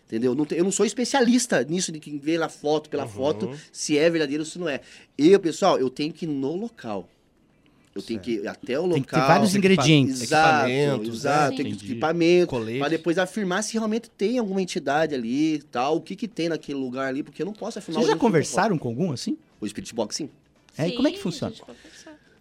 [0.05, 0.35] Entendeu?
[0.35, 3.09] Não, eu não sou especialista nisso de quem vê a foto pela uhum.
[3.09, 4.81] foto, se é verdadeiro ou se não é.
[5.17, 7.07] Eu, pessoal, eu tenho que ir no local.
[7.99, 8.93] Eu tenho que ir até o local.
[8.93, 10.21] Tem que ter vários ingredientes.
[10.21, 11.51] Exato, equipamentos, exato.
[11.51, 11.63] Né?
[11.63, 12.55] Tem equipamento.
[12.79, 16.79] Para depois afirmar se realmente tem alguma entidade ali, tal, o que que tem naquele
[16.79, 18.01] lugar ali, porque eu não posso afirmar.
[18.01, 19.37] Vocês já conversaram com algum assim?
[19.59, 20.29] O Spirit Box, sim.
[20.77, 21.53] É, sim, como é que funciona?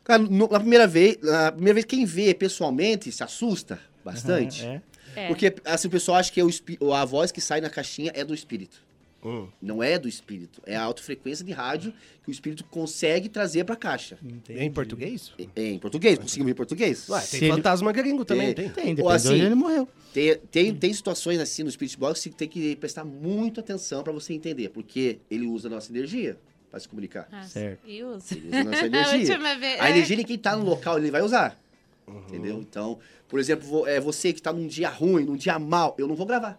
[0.05, 4.65] Cara, no, na primeira vez, na primeira vez quem vê pessoalmente se assusta bastante.
[4.65, 4.81] Uhum,
[5.17, 5.27] é.
[5.27, 8.25] Porque assim, o pessoal acha que é o, a voz que sai na caixinha é
[8.25, 8.88] do espírito.
[9.25, 9.49] Hum.
[9.61, 10.63] Não é do espírito.
[10.65, 14.17] É a alta frequência de rádio que o espírito consegue trazer para a caixa.
[14.49, 15.33] É em português?
[15.39, 16.19] É, é em português.
[16.19, 17.09] Conseguimos em português.
[17.09, 18.03] Ué, tem Se fantasma ele...
[18.03, 18.69] gringo também, tem.
[18.69, 19.89] Tem, tem Ou assim, ele morreu.
[20.13, 24.13] Tem, tem, tem situações assim no Spirit Box que tem que prestar muita atenção para
[24.13, 24.69] você entender.
[24.69, 26.39] Porque ele usa a nossa energia.
[26.71, 27.29] para se comunicar.
[27.33, 27.81] Ah, Certo.
[27.89, 28.35] E usa.
[28.37, 29.19] Ele usa nossa A energia.
[29.35, 29.81] última vez.
[29.81, 29.91] A é.
[29.91, 31.59] energia de quem tá no local, ele vai usar.
[32.07, 32.59] Entendeu?
[32.61, 36.15] Então, por exemplo, é, você que tá num dia ruim, num dia mal, eu não
[36.15, 36.59] vou gravar.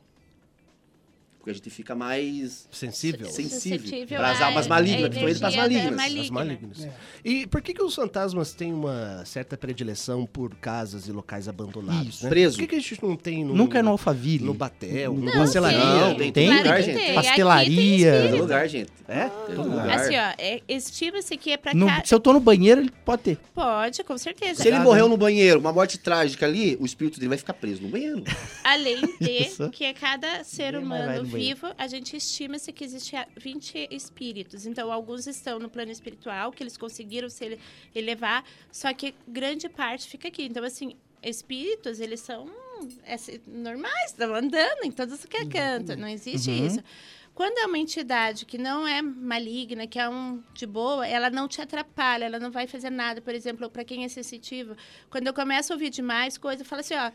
[1.40, 3.26] Porque a gente fica mais Sensível.
[3.30, 6.20] Sensível para as almas malignas, principalmente para as malignas.
[6.26, 6.88] As malignas.
[7.24, 12.16] E por que, que os fantasmas têm uma certa predileção por casas e locais abandonados,
[12.16, 12.24] Isso.
[12.26, 12.30] né?
[12.30, 12.58] Preso.
[12.58, 14.44] Por que, que a gente não tem no, Nunca é no Alphaville.
[14.44, 15.80] no Batel, no Pastelaria?
[15.80, 16.50] Não, tem, Tem?
[16.58, 16.84] lugar, Tem.
[16.84, 16.98] gente.
[17.06, 17.14] Tem.
[17.16, 18.12] Pastelaria.
[18.22, 18.92] Tem Todo lugar, gente.
[19.08, 19.30] É?
[19.30, 19.90] Todo lugar.
[19.92, 22.02] Assim, ó, é, estima-se que é pra No- cá.
[22.06, 23.38] se eu tô no banheiro, ele pode ter.
[23.56, 24.62] Pode, com certeza.
[24.62, 27.82] Se ele morreu no banheiro, uma morte trágica ali, o espírito dele vai ficar preso
[27.82, 28.24] no banheiro.
[28.64, 31.29] Além de que a cada ser humano.
[31.38, 34.66] Vivo, a gente estima-se que existe 20 espíritos.
[34.66, 37.60] Então, alguns estão no plano espiritual, que eles conseguiram se ele-
[37.96, 40.44] elevar, só que grande parte fica aqui.
[40.44, 42.50] Então, assim, espíritos, eles são
[43.04, 43.16] é,
[43.46, 46.66] normais, estão andando em todos que é canto, não existe Uhum.
[46.68, 46.80] isso.
[47.36, 51.48] Quando é uma entidade que não é maligna, que é um de boa, ela não
[51.48, 53.22] te atrapalha, ela não vai fazer nada.
[53.22, 54.76] Por exemplo, para quem é sensitivo,
[55.10, 57.12] quando eu começo a ouvir demais coisa, eu falo assim, ó,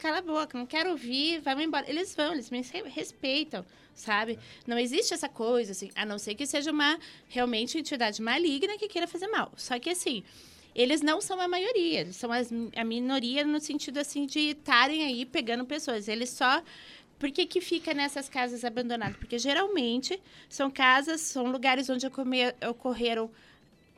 [0.00, 1.88] cala a boca, não quero ouvir, vai embora.
[1.88, 4.38] Eles vão, eles me re- respeitam, sabe?
[4.66, 8.88] Não existe essa coisa, assim, a não ser que seja uma realmente entidade maligna que
[8.88, 9.52] queira fazer mal.
[9.56, 10.24] Só que, assim,
[10.74, 15.04] eles não são a maioria, eles são as- a minoria no sentido, assim, de estarem
[15.04, 16.08] aí pegando pessoas.
[16.08, 16.62] Eles só...
[17.18, 19.14] Por que, que fica nessas casas abandonadas?
[19.18, 22.06] Porque geralmente são casas, são lugares onde
[22.66, 23.30] ocorreram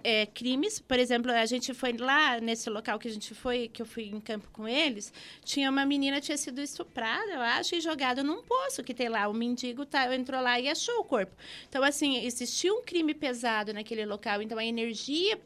[0.05, 0.81] é, crimes.
[0.81, 4.05] Por exemplo, a gente foi lá nesse local que a gente foi, que eu fui
[4.05, 5.12] em campo com eles,
[5.45, 9.29] tinha uma menina tinha sido estuprada, eu acho, e jogada num poço que tem lá.
[9.29, 11.33] O mendigo tá, entrou lá e achou o corpo.
[11.69, 14.43] Então, assim, existia um crime pesado naquele local.
[14.43, 15.38] Então, a energia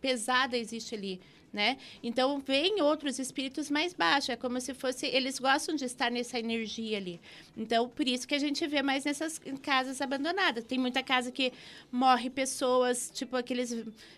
[0.00, 1.20] pesada existe ali.
[1.54, 1.76] Né?
[2.02, 6.36] Então vem outros espíritos mais baixos, é como se fosse eles gostam de estar nessa
[6.36, 7.20] energia ali.
[7.56, 10.64] Então por isso que a gente vê mais nessas casas abandonadas.
[10.64, 11.52] Tem muita casa que
[11.92, 13.72] morre pessoas, tipo aqueles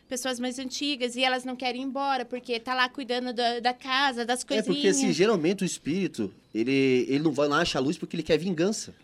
[0.09, 3.75] pessoas mais antigas e elas não querem ir embora porque tá lá cuidando da, da
[3.75, 4.67] casa, das É coisinhas.
[4.75, 8.39] porque assim, geralmente o espírito, ele, ele não vai lá achar luz porque ele quer
[8.39, 8.95] vingança.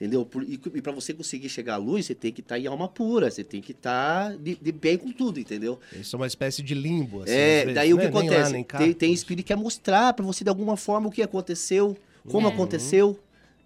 [0.00, 0.24] Entendeu?
[0.24, 2.88] Por- e, e para você conseguir chegar à luz, você tem que estar em alma
[2.88, 5.78] pura, você tem que estar de, de bem com tudo, entendeu?
[5.92, 8.10] Isso é uma espécie de limbo, assim, é, vezes, daí o que né?
[8.10, 8.52] Nem lá, acontece?
[8.54, 8.78] nem cá.
[8.78, 11.94] tem, tem espírito que quer mostrar para você de alguma forma o que aconteceu,
[12.30, 12.50] como É.
[12.50, 13.18] aconteceu.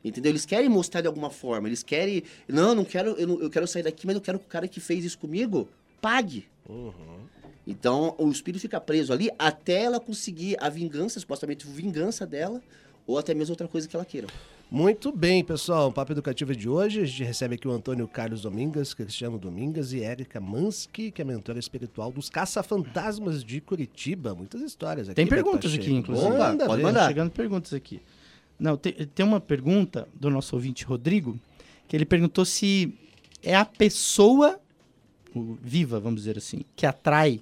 [0.05, 0.33] Entendeu?
[0.33, 1.67] Eles querem mostrar de alguma forma.
[1.69, 2.23] Eles querem.
[2.49, 3.13] Não, não quero.
[3.13, 5.17] Eu, não- eu quero sair daqui, mas eu quero que o cara que fez isso
[5.17, 5.67] comigo
[6.01, 6.45] pague.
[6.69, 6.93] Uhum.
[7.67, 12.61] Então, o espírito fica preso ali até ela conseguir a vingança, supostamente vingança dela,
[13.07, 14.29] ou até mesmo outra coisa que ela queira.
[14.71, 15.89] Muito bem, pessoal.
[15.89, 19.93] O Papo Educativo de hoje, a gente recebe aqui o Antônio Carlos Domingas, Cristiano Domingas
[19.93, 24.35] e Érica Mansky, que é mentora espiritual dos Caça-Fantasmas de Curitiba.
[24.35, 25.17] Muitas histórias aqui.
[25.17, 26.29] Tem Beto perguntas aqui, inclusive.
[26.29, 26.83] Manda Opa, pode ver.
[26.89, 27.07] mandar.
[27.09, 28.01] Chegando perguntas aqui.
[28.59, 31.39] Não, tem, tem uma pergunta do nosso ouvinte Rodrigo,
[31.87, 32.95] que ele perguntou se
[33.43, 34.59] é a pessoa
[35.63, 37.41] viva, vamos dizer assim, que atrai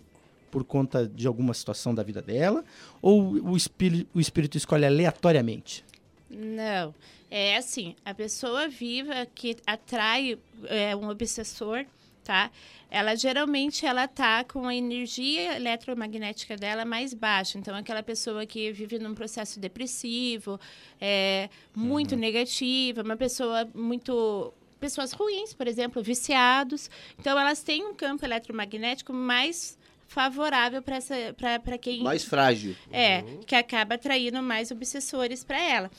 [0.52, 2.62] por conta de alguma situação da vida dela,
[3.00, 5.82] ou o, espírito, o espírito escolhe aleatoriamente?
[6.30, 6.94] Não.
[7.30, 11.86] É assim, a pessoa viva que atrai é, um obsessor,
[12.22, 12.50] tá?
[12.90, 17.56] Ela geralmente ela tá com a energia eletromagnética dela mais baixa.
[17.56, 20.60] Então, aquela pessoa que vive num processo depressivo,
[21.00, 26.90] é, muito negativa, uma pessoa muito pessoas ruins, por exemplo, viciados.
[27.18, 29.78] Então, elas têm um campo eletromagnético mais
[30.12, 32.76] favorável para quem Mais frágil.
[32.92, 35.90] é, que acaba atraindo mais obsessores para ela.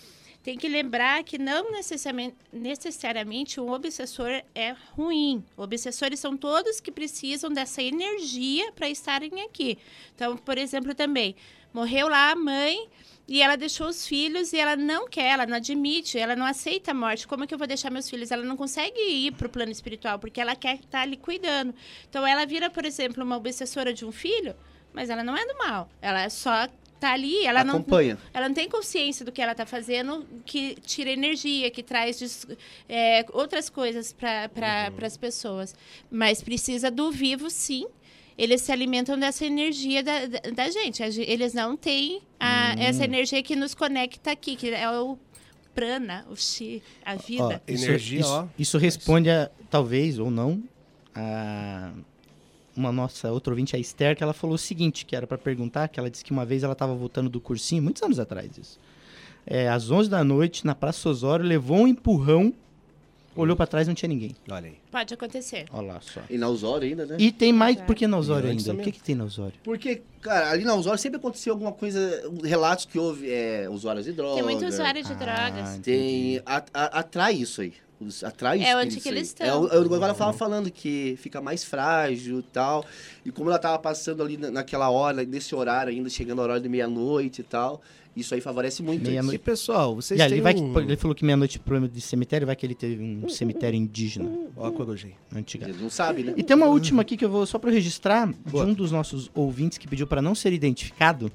[0.44, 5.44] Tem que lembrar que não necessariamente, necessariamente um obsessor é ruim.
[5.56, 9.78] Obsessores são todos que precisam dessa energia para estarem aqui.
[10.14, 11.34] Então, por exemplo, também,
[11.74, 12.90] morreu lá a mãe
[13.28, 16.92] e ela deixou os filhos e ela não quer, ela não admite, ela não aceita
[16.92, 17.28] a morte.
[17.28, 18.32] Como é que eu vou deixar meus filhos?
[18.32, 21.74] Ela não consegue ir para o plano espiritual porque ela quer estar ali cuidando.
[22.10, 24.54] Então, ela vira, por exemplo, uma obsessora de um filho,
[24.94, 25.90] mas ela não é do mal.
[26.02, 26.68] Ela é só
[27.00, 28.18] tá ali, ela não, Acompanha.
[28.34, 32.46] ela não tem consciência do que ela está fazendo, que tira energia, que traz
[32.88, 34.50] é, outras coisas para
[34.98, 35.06] Uhum.
[35.06, 35.76] as pessoas.
[36.10, 37.86] Mas precisa do vivo, sim.
[38.38, 41.02] Eles se alimentam dessa energia da, da, da gente.
[41.04, 42.82] Eles não têm a- Hum.
[42.82, 45.18] essa energia que nos conecta aqui, que é o
[45.76, 47.62] prana, o chi, a vida.
[47.68, 48.48] Ó, Energia, isso, ó.
[48.58, 50.64] Isso responde, a, talvez ou não,
[51.16, 51.92] a
[52.76, 55.88] uma nossa outra ouvinte, a Esther, que ela falou o seguinte, que era para perguntar,
[55.90, 58.80] que ela disse que uma vez ela estava voltando do cursinho, muitos anos atrás isso.
[59.46, 62.52] É, às 11 da noite, na Praça Osório, levou um empurrão
[63.36, 64.36] Olhou pra trás não tinha ninguém.
[64.50, 64.78] Olha aí.
[64.92, 65.66] Pode acontecer.
[65.72, 66.22] Olha lá só.
[66.30, 67.16] E na Osório ainda, né?
[67.20, 67.78] E tem mais.
[67.78, 67.82] É.
[67.84, 68.74] Por que na Osório ainda?
[68.74, 69.54] O que, que tem na Osório?
[69.64, 72.00] Porque, cara, ali na Osório sempre aconteceu alguma coisa,
[72.44, 74.36] relatos que houve é, usuários de droga.
[74.36, 75.78] Tem muito usuário de Ah, drogas.
[75.80, 76.42] Tem.
[76.46, 77.74] a- a- atrai isso aí.
[78.24, 79.64] Atrai É onde que eles É, estão.
[79.64, 82.86] o- eu agora tava falando que fica mais frágil e tal.
[83.26, 86.60] E como ela tava passando ali na- naquela hora, nesse horário ainda, chegando a hora
[86.60, 87.82] de meia-noite e tal,
[88.16, 89.08] isso aí favorece muito.
[89.10, 89.36] Meia-noite.
[89.36, 90.74] E pessoal, vocês E ali têm vai um...
[90.74, 94.30] que, ele falou que meia-noite problema de cemitério, vai que ele teve um cemitério indígena
[94.58, 95.16] Ó a corujinha.
[95.36, 95.66] antiga.
[95.66, 96.34] Eles não sabem, né?
[96.38, 98.66] E tem uma última aqui que eu vou só para registrar Boa.
[98.66, 101.32] de um dos nossos ouvintes que pediu para não ser identificado.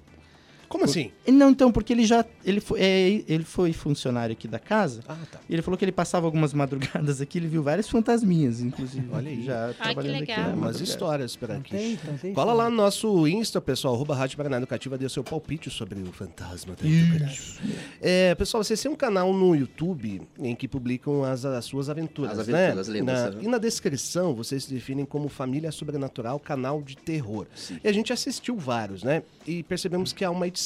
[0.69, 1.11] Como assim?
[1.27, 5.01] Ele não, então, porque ele já ele foi, é, ele foi funcionário aqui da casa.
[5.09, 5.41] Ah, tá.
[5.49, 9.09] E ele falou que ele passava algumas madrugadas aqui, ele viu várias fantasminhas, inclusive.
[9.13, 9.45] Olha aí.
[9.45, 10.31] Já trabalhando aqui.
[10.33, 10.45] legal.
[10.45, 11.71] na É, umas histórias por aqui.
[11.71, 12.35] tem, tem.
[12.35, 16.01] Cola lá no nosso Insta, pessoal, arroba Rádio Paraná Educativa, dê o seu palpite sobre
[16.01, 17.61] o fantasma da Educativa.
[18.01, 22.39] É, pessoal, vocês têm um canal no YouTube em que publicam as, as suas aventuras,
[22.39, 22.65] As né?
[22.67, 27.47] aventuras, lendas, Na- e na descrição, vocês se definem como Família Sobrenatural, canal de terror.
[27.83, 29.23] E a gente assistiu vários, né?
[29.47, 30.58] E percebemos que há uma edição,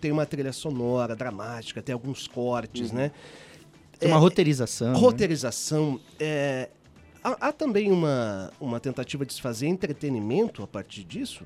[0.00, 2.96] tem uma trilha sonora, dramática, tem alguns cortes, Uhum.
[2.96, 3.10] né?
[3.98, 4.92] Tem uma roteirização.
[4.92, 4.98] né?
[4.98, 6.00] Roteirização.
[6.20, 6.68] é,
[7.22, 11.44] há, há também uma, uma tentativa de se fazer entretenimento a partir disso?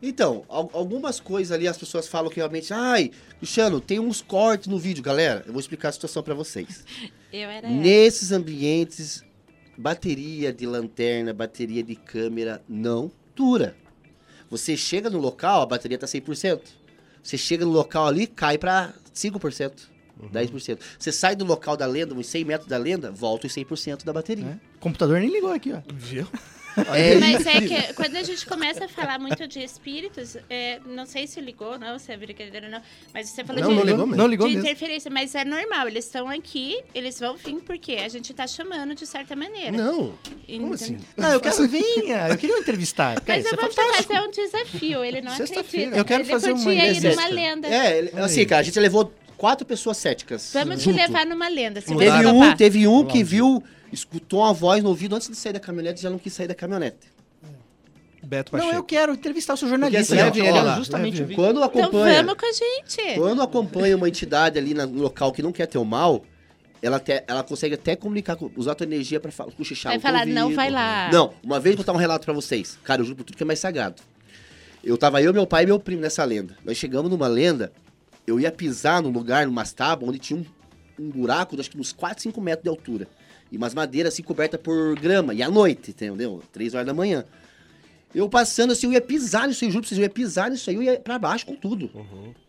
[0.00, 4.68] Então, al- algumas coisas ali as pessoas falam que realmente, ai, Cristiano, tem uns cortes
[4.68, 5.42] no vídeo, galera.
[5.44, 6.84] Eu vou explicar a situação pra vocês.
[7.32, 7.68] Eu era.
[7.68, 9.24] Nesses ambientes,
[9.76, 13.76] bateria de lanterna, bateria de câmera não dura.
[14.50, 16.60] Você chega no local, a bateria tá 100%.
[17.28, 19.72] Você chega no local ali, cai pra 5%,
[20.32, 20.78] 10%.
[20.98, 24.14] Você sai do local da lenda, uns 100 metros da lenda, volta os 100% da
[24.14, 24.46] bateria.
[24.46, 24.76] É.
[24.76, 25.82] O computador nem ligou aqui, ó.
[25.92, 26.26] Viu?
[26.94, 31.06] É, Mas é que quando a gente começa a falar muito de espíritos, é, não
[31.06, 33.76] sei se ligou ou não, se é brincadeira ou não, mas você falou Não, de,
[33.76, 34.16] não ligou mesmo.
[34.16, 34.66] Não ligou de mesmo.
[34.68, 38.94] interferência, mas é normal, eles estão aqui, eles vão vir porque a gente tá chamando
[38.94, 39.72] de certa maneira.
[39.76, 39.96] Não.
[39.96, 40.14] Como
[40.48, 40.72] Entendeu?
[40.74, 40.98] assim?
[41.16, 42.28] Não, eu quero vinha.
[42.28, 43.22] Eu queria entrevistar.
[43.26, 45.96] Mas isso eu é vou te fazer um desafio, ele não acredita.
[45.96, 47.68] Eu quero ele fazer uma numa lenda.
[47.68, 50.50] É, ele- assim, cara, a gente levou quatro pessoas céticas.
[50.52, 50.96] Vamos te junto.
[50.96, 52.12] levar numa lenda, se Mudaram.
[52.12, 55.52] você Teve um, teve um que viu, escutou uma voz no ouvido antes de sair
[55.52, 57.08] da caminhonete e já não quis sair da caminhonete.
[58.22, 58.76] Beto Não, Pacheco.
[58.76, 60.14] eu quero entrevistar o seu jornalista.
[60.14, 61.34] Porque assim, ó, Eu ó justamente leve.
[61.34, 63.14] Quando Então acompanha, vamos com a gente.
[63.16, 66.24] quando acompanha uma entidade ali no local que não quer ter o mal,
[66.82, 70.00] ela, até, ela consegue até comunicar, com- usar a tua energia pra falar, cochichar Vai
[70.00, 71.08] falar, não vai lá.
[71.12, 72.78] Não, uma vez vou contar um relato pra vocês.
[72.84, 74.02] Cara, eu juro por tudo que é mais sagrado.
[74.82, 76.56] Eu tava eu, meu pai e meu primo nessa lenda.
[76.64, 77.72] Nós chegamos numa lenda,
[78.26, 80.44] eu ia pisar num lugar, numa tábuas, onde tinha um,
[81.04, 83.08] um buraco, de acho que uns 4, 5 metros de altura.
[83.50, 85.32] E umas madeiras assim cobertas por grama.
[85.34, 86.42] E à noite, entendeu?
[86.52, 87.24] 3 horas da manhã.
[88.14, 90.68] Eu passando assim, eu ia pisar nisso aí, juro pra vocês, eu ia pisar nisso
[90.70, 91.90] aí, eu ia pra baixo com tudo.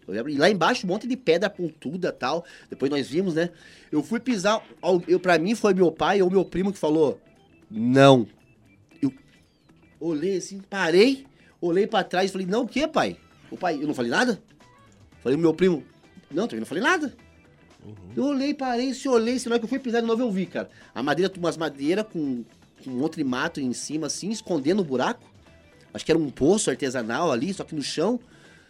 [0.07, 2.45] Eu ia- e lá embaixo um monte de pedra pontuda e tal.
[2.69, 3.49] Depois nós vimos, né?
[3.91, 4.65] Eu fui pisar,
[5.07, 7.19] eu, pra mim foi meu pai ou meu primo que falou,
[7.69, 8.25] não.
[9.01, 9.11] Eu
[9.99, 11.25] olhei assim, parei,
[11.59, 13.17] olhei pra trás e falei, não, o que, pai?
[13.51, 14.41] O pai, eu não falei nada?
[15.21, 15.83] Falei meu primo,
[16.31, 17.13] não, também não falei nada.
[18.15, 20.31] Eu olhei, parei, se olhei, se na hora que eu fui pisar de novo eu
[20.31, 20.69] vi, cara.
[20.93, 22.43] A madeira, umas madeiras com,
[22.83, 25.23] com outro mato em cima, assim, escondendo o buraco.
[25.93, 28.19] Acho que era um poço artesanal ali, só que no chão,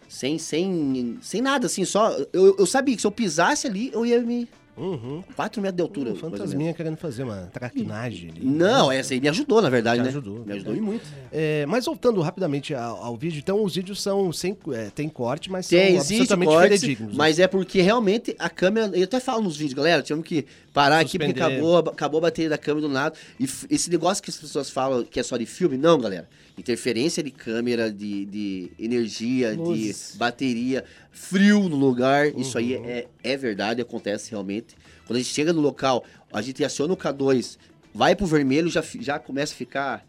[0.08, 2.12] sem, sem, sem nada, assim, só.
[2.32, 4.48] Eu, eu sabia que se eu pisasse ali, eu ia me.
[4.80, 5.24] Uhum.
[5.36, 6.12] 4 metros de altura.
[6.12, 8.46] Um fantasminha querendo fazer uma traquinagem ali.
[8.46, 10.10] Não, essa aí me ajudou, na verdade, Te né?
[10.10, 10.46] ajudou.
[10.46, 11.06] Me ajudou e muito.
[11.32, 14.58] É, mas voltando rapidamente ao, ao vídeo, então os vídeos são sem.
[14.74, 17.12] é, tem corte, mas Tem, são absolutamente cortes, fidedignos.
[17.12, 17.18] né?
[17.18, 18.90] mas é porque realmente a câmera.
[18.98, 21.56] Eu até falo nos vídeos, galera, tivemos que parar aqui porque Suspender.
[21.56, 23.16] acabou, a- acabou a bateria da câmera do nada.
[23.40, 26.28] E esse negócio que as pessoas falam que é só de filme, não, galera.
[26.60, 30.12] Interferência de câmera, de, de energia, Luzes.
[30.12, 32.28] de bateria, frio no lugar.
[32.38, 32.86] Isso aí Uhum.
[32.86, 34.76] é, é verdade, acontece realmente.
[35.08, 37.58] Quando a gente chega no local, a gente aciona o K2,
[37.94, 40.06] vai pro vermelho, já, já começa a ficar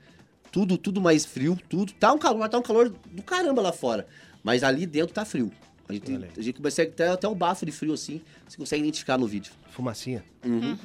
[0.50, 1.92] tudo, tudo mais frio, tudo.
[1.92, 4.06] Tá um calor, tá um calor do caramba lá fora.
[4.42, 5.52] Mas ali dentro tá frio.
[5.88, 9.16] A gente, a gente consegue até, até o bafo de frio assim, você consegue identificar
[9.18, 9.52] no vídeo.
[9.70, 10.24] Fumacinha.
[10.44, 10.76] Uhum.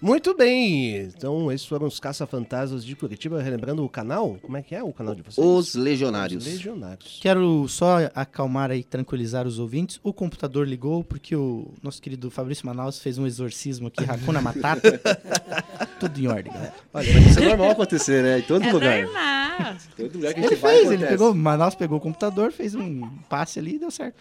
[0.00, 0.96] Muito bem!
[1.16, 3.40] Então, esses foram os Caça-Fantasmas de Curitiba.
[3.40, 5.38] Relembrando o canal, como é que é o canal de vocês?
[5.46, 6.44] Os Legionários.
[6.46, 7.18] Os Legionários.
[7.22, 9.98] Quero só acalmar e tranquilizar os ouvintes.
[10.02, 15.00] O computador ligou porque o nosso querido Fabrício Manaus fez um exorcismo aqui, Hakuna Matata.
[15.98, 16.74] Tudo em ordem, galera.
[16.92, 18.38] Olha, isso é normal acontecer, né?
[18.40, 19.02] Em todo É lugar.
[19.04, 19.43] normal.
[19.96, 22.74] Todo lugar que a Ele gente vai fez, ele pegou, Manaus pegou o computador, fez
[22.74, 24.16] um passe ali e deu certo.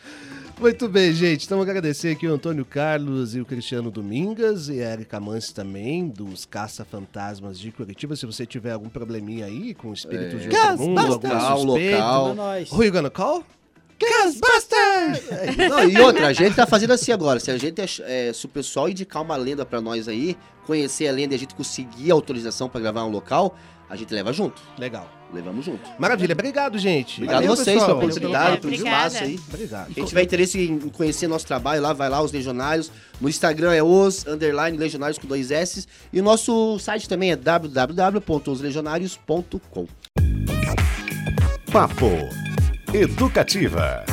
[0.60, 1.46] Muito bem, gente.
[1.46, 6.08] Então, agradecer aqui o Antônio Carlos e o Cristiano Domingas e a Erika Mance também,
[6.08, 8.16] dos Caça-Fantasmas de Curitiba.
[8.16, 11.98] Se você tiver algum probleminha aí com espíritos de outro mundo, algum Local, suspeito...
[11.98, 12.36] local.
[12.72, 13.44] Who you gonna call?
[14.00, 15.58] Ghostbusters!
[15.70, 17.40] Não, e outra, a gente tá fazendo assim agora.
[17.40, 21.12] Se a gente é, se o pessoal indicar uma lenda pra nós aí, conhecer a
[21.12, 23.56] lenda e a gente conseguir a autorização pra gravar um local,
[23.90, 24.62] a gente leva junto.
[24.78, 25.10] Legal.
[25.34, 25.82] Levamos junto.
[25.98, 27.16] Maravilha, obrigado, gente.
[27.16, 27.88] Obrigado Valeu, vocês pessoal.
[27.88, 29.40] pela oportunidade, pelo espaço aí.
[29.52, 29.92] Obrigado.
[29.94, 32.92] Quem tiver interesse em conhecer nosso trabalho lá, vai lá, os Legionários.
[33.20, 35.88] No Instagram é os, underline, Legionários com dois S.
[36.12, 39.88] E o nosso site também é www.oslegionários.com.
[41.72, 42.12] Papo
[42.94, 44.06] Educativa.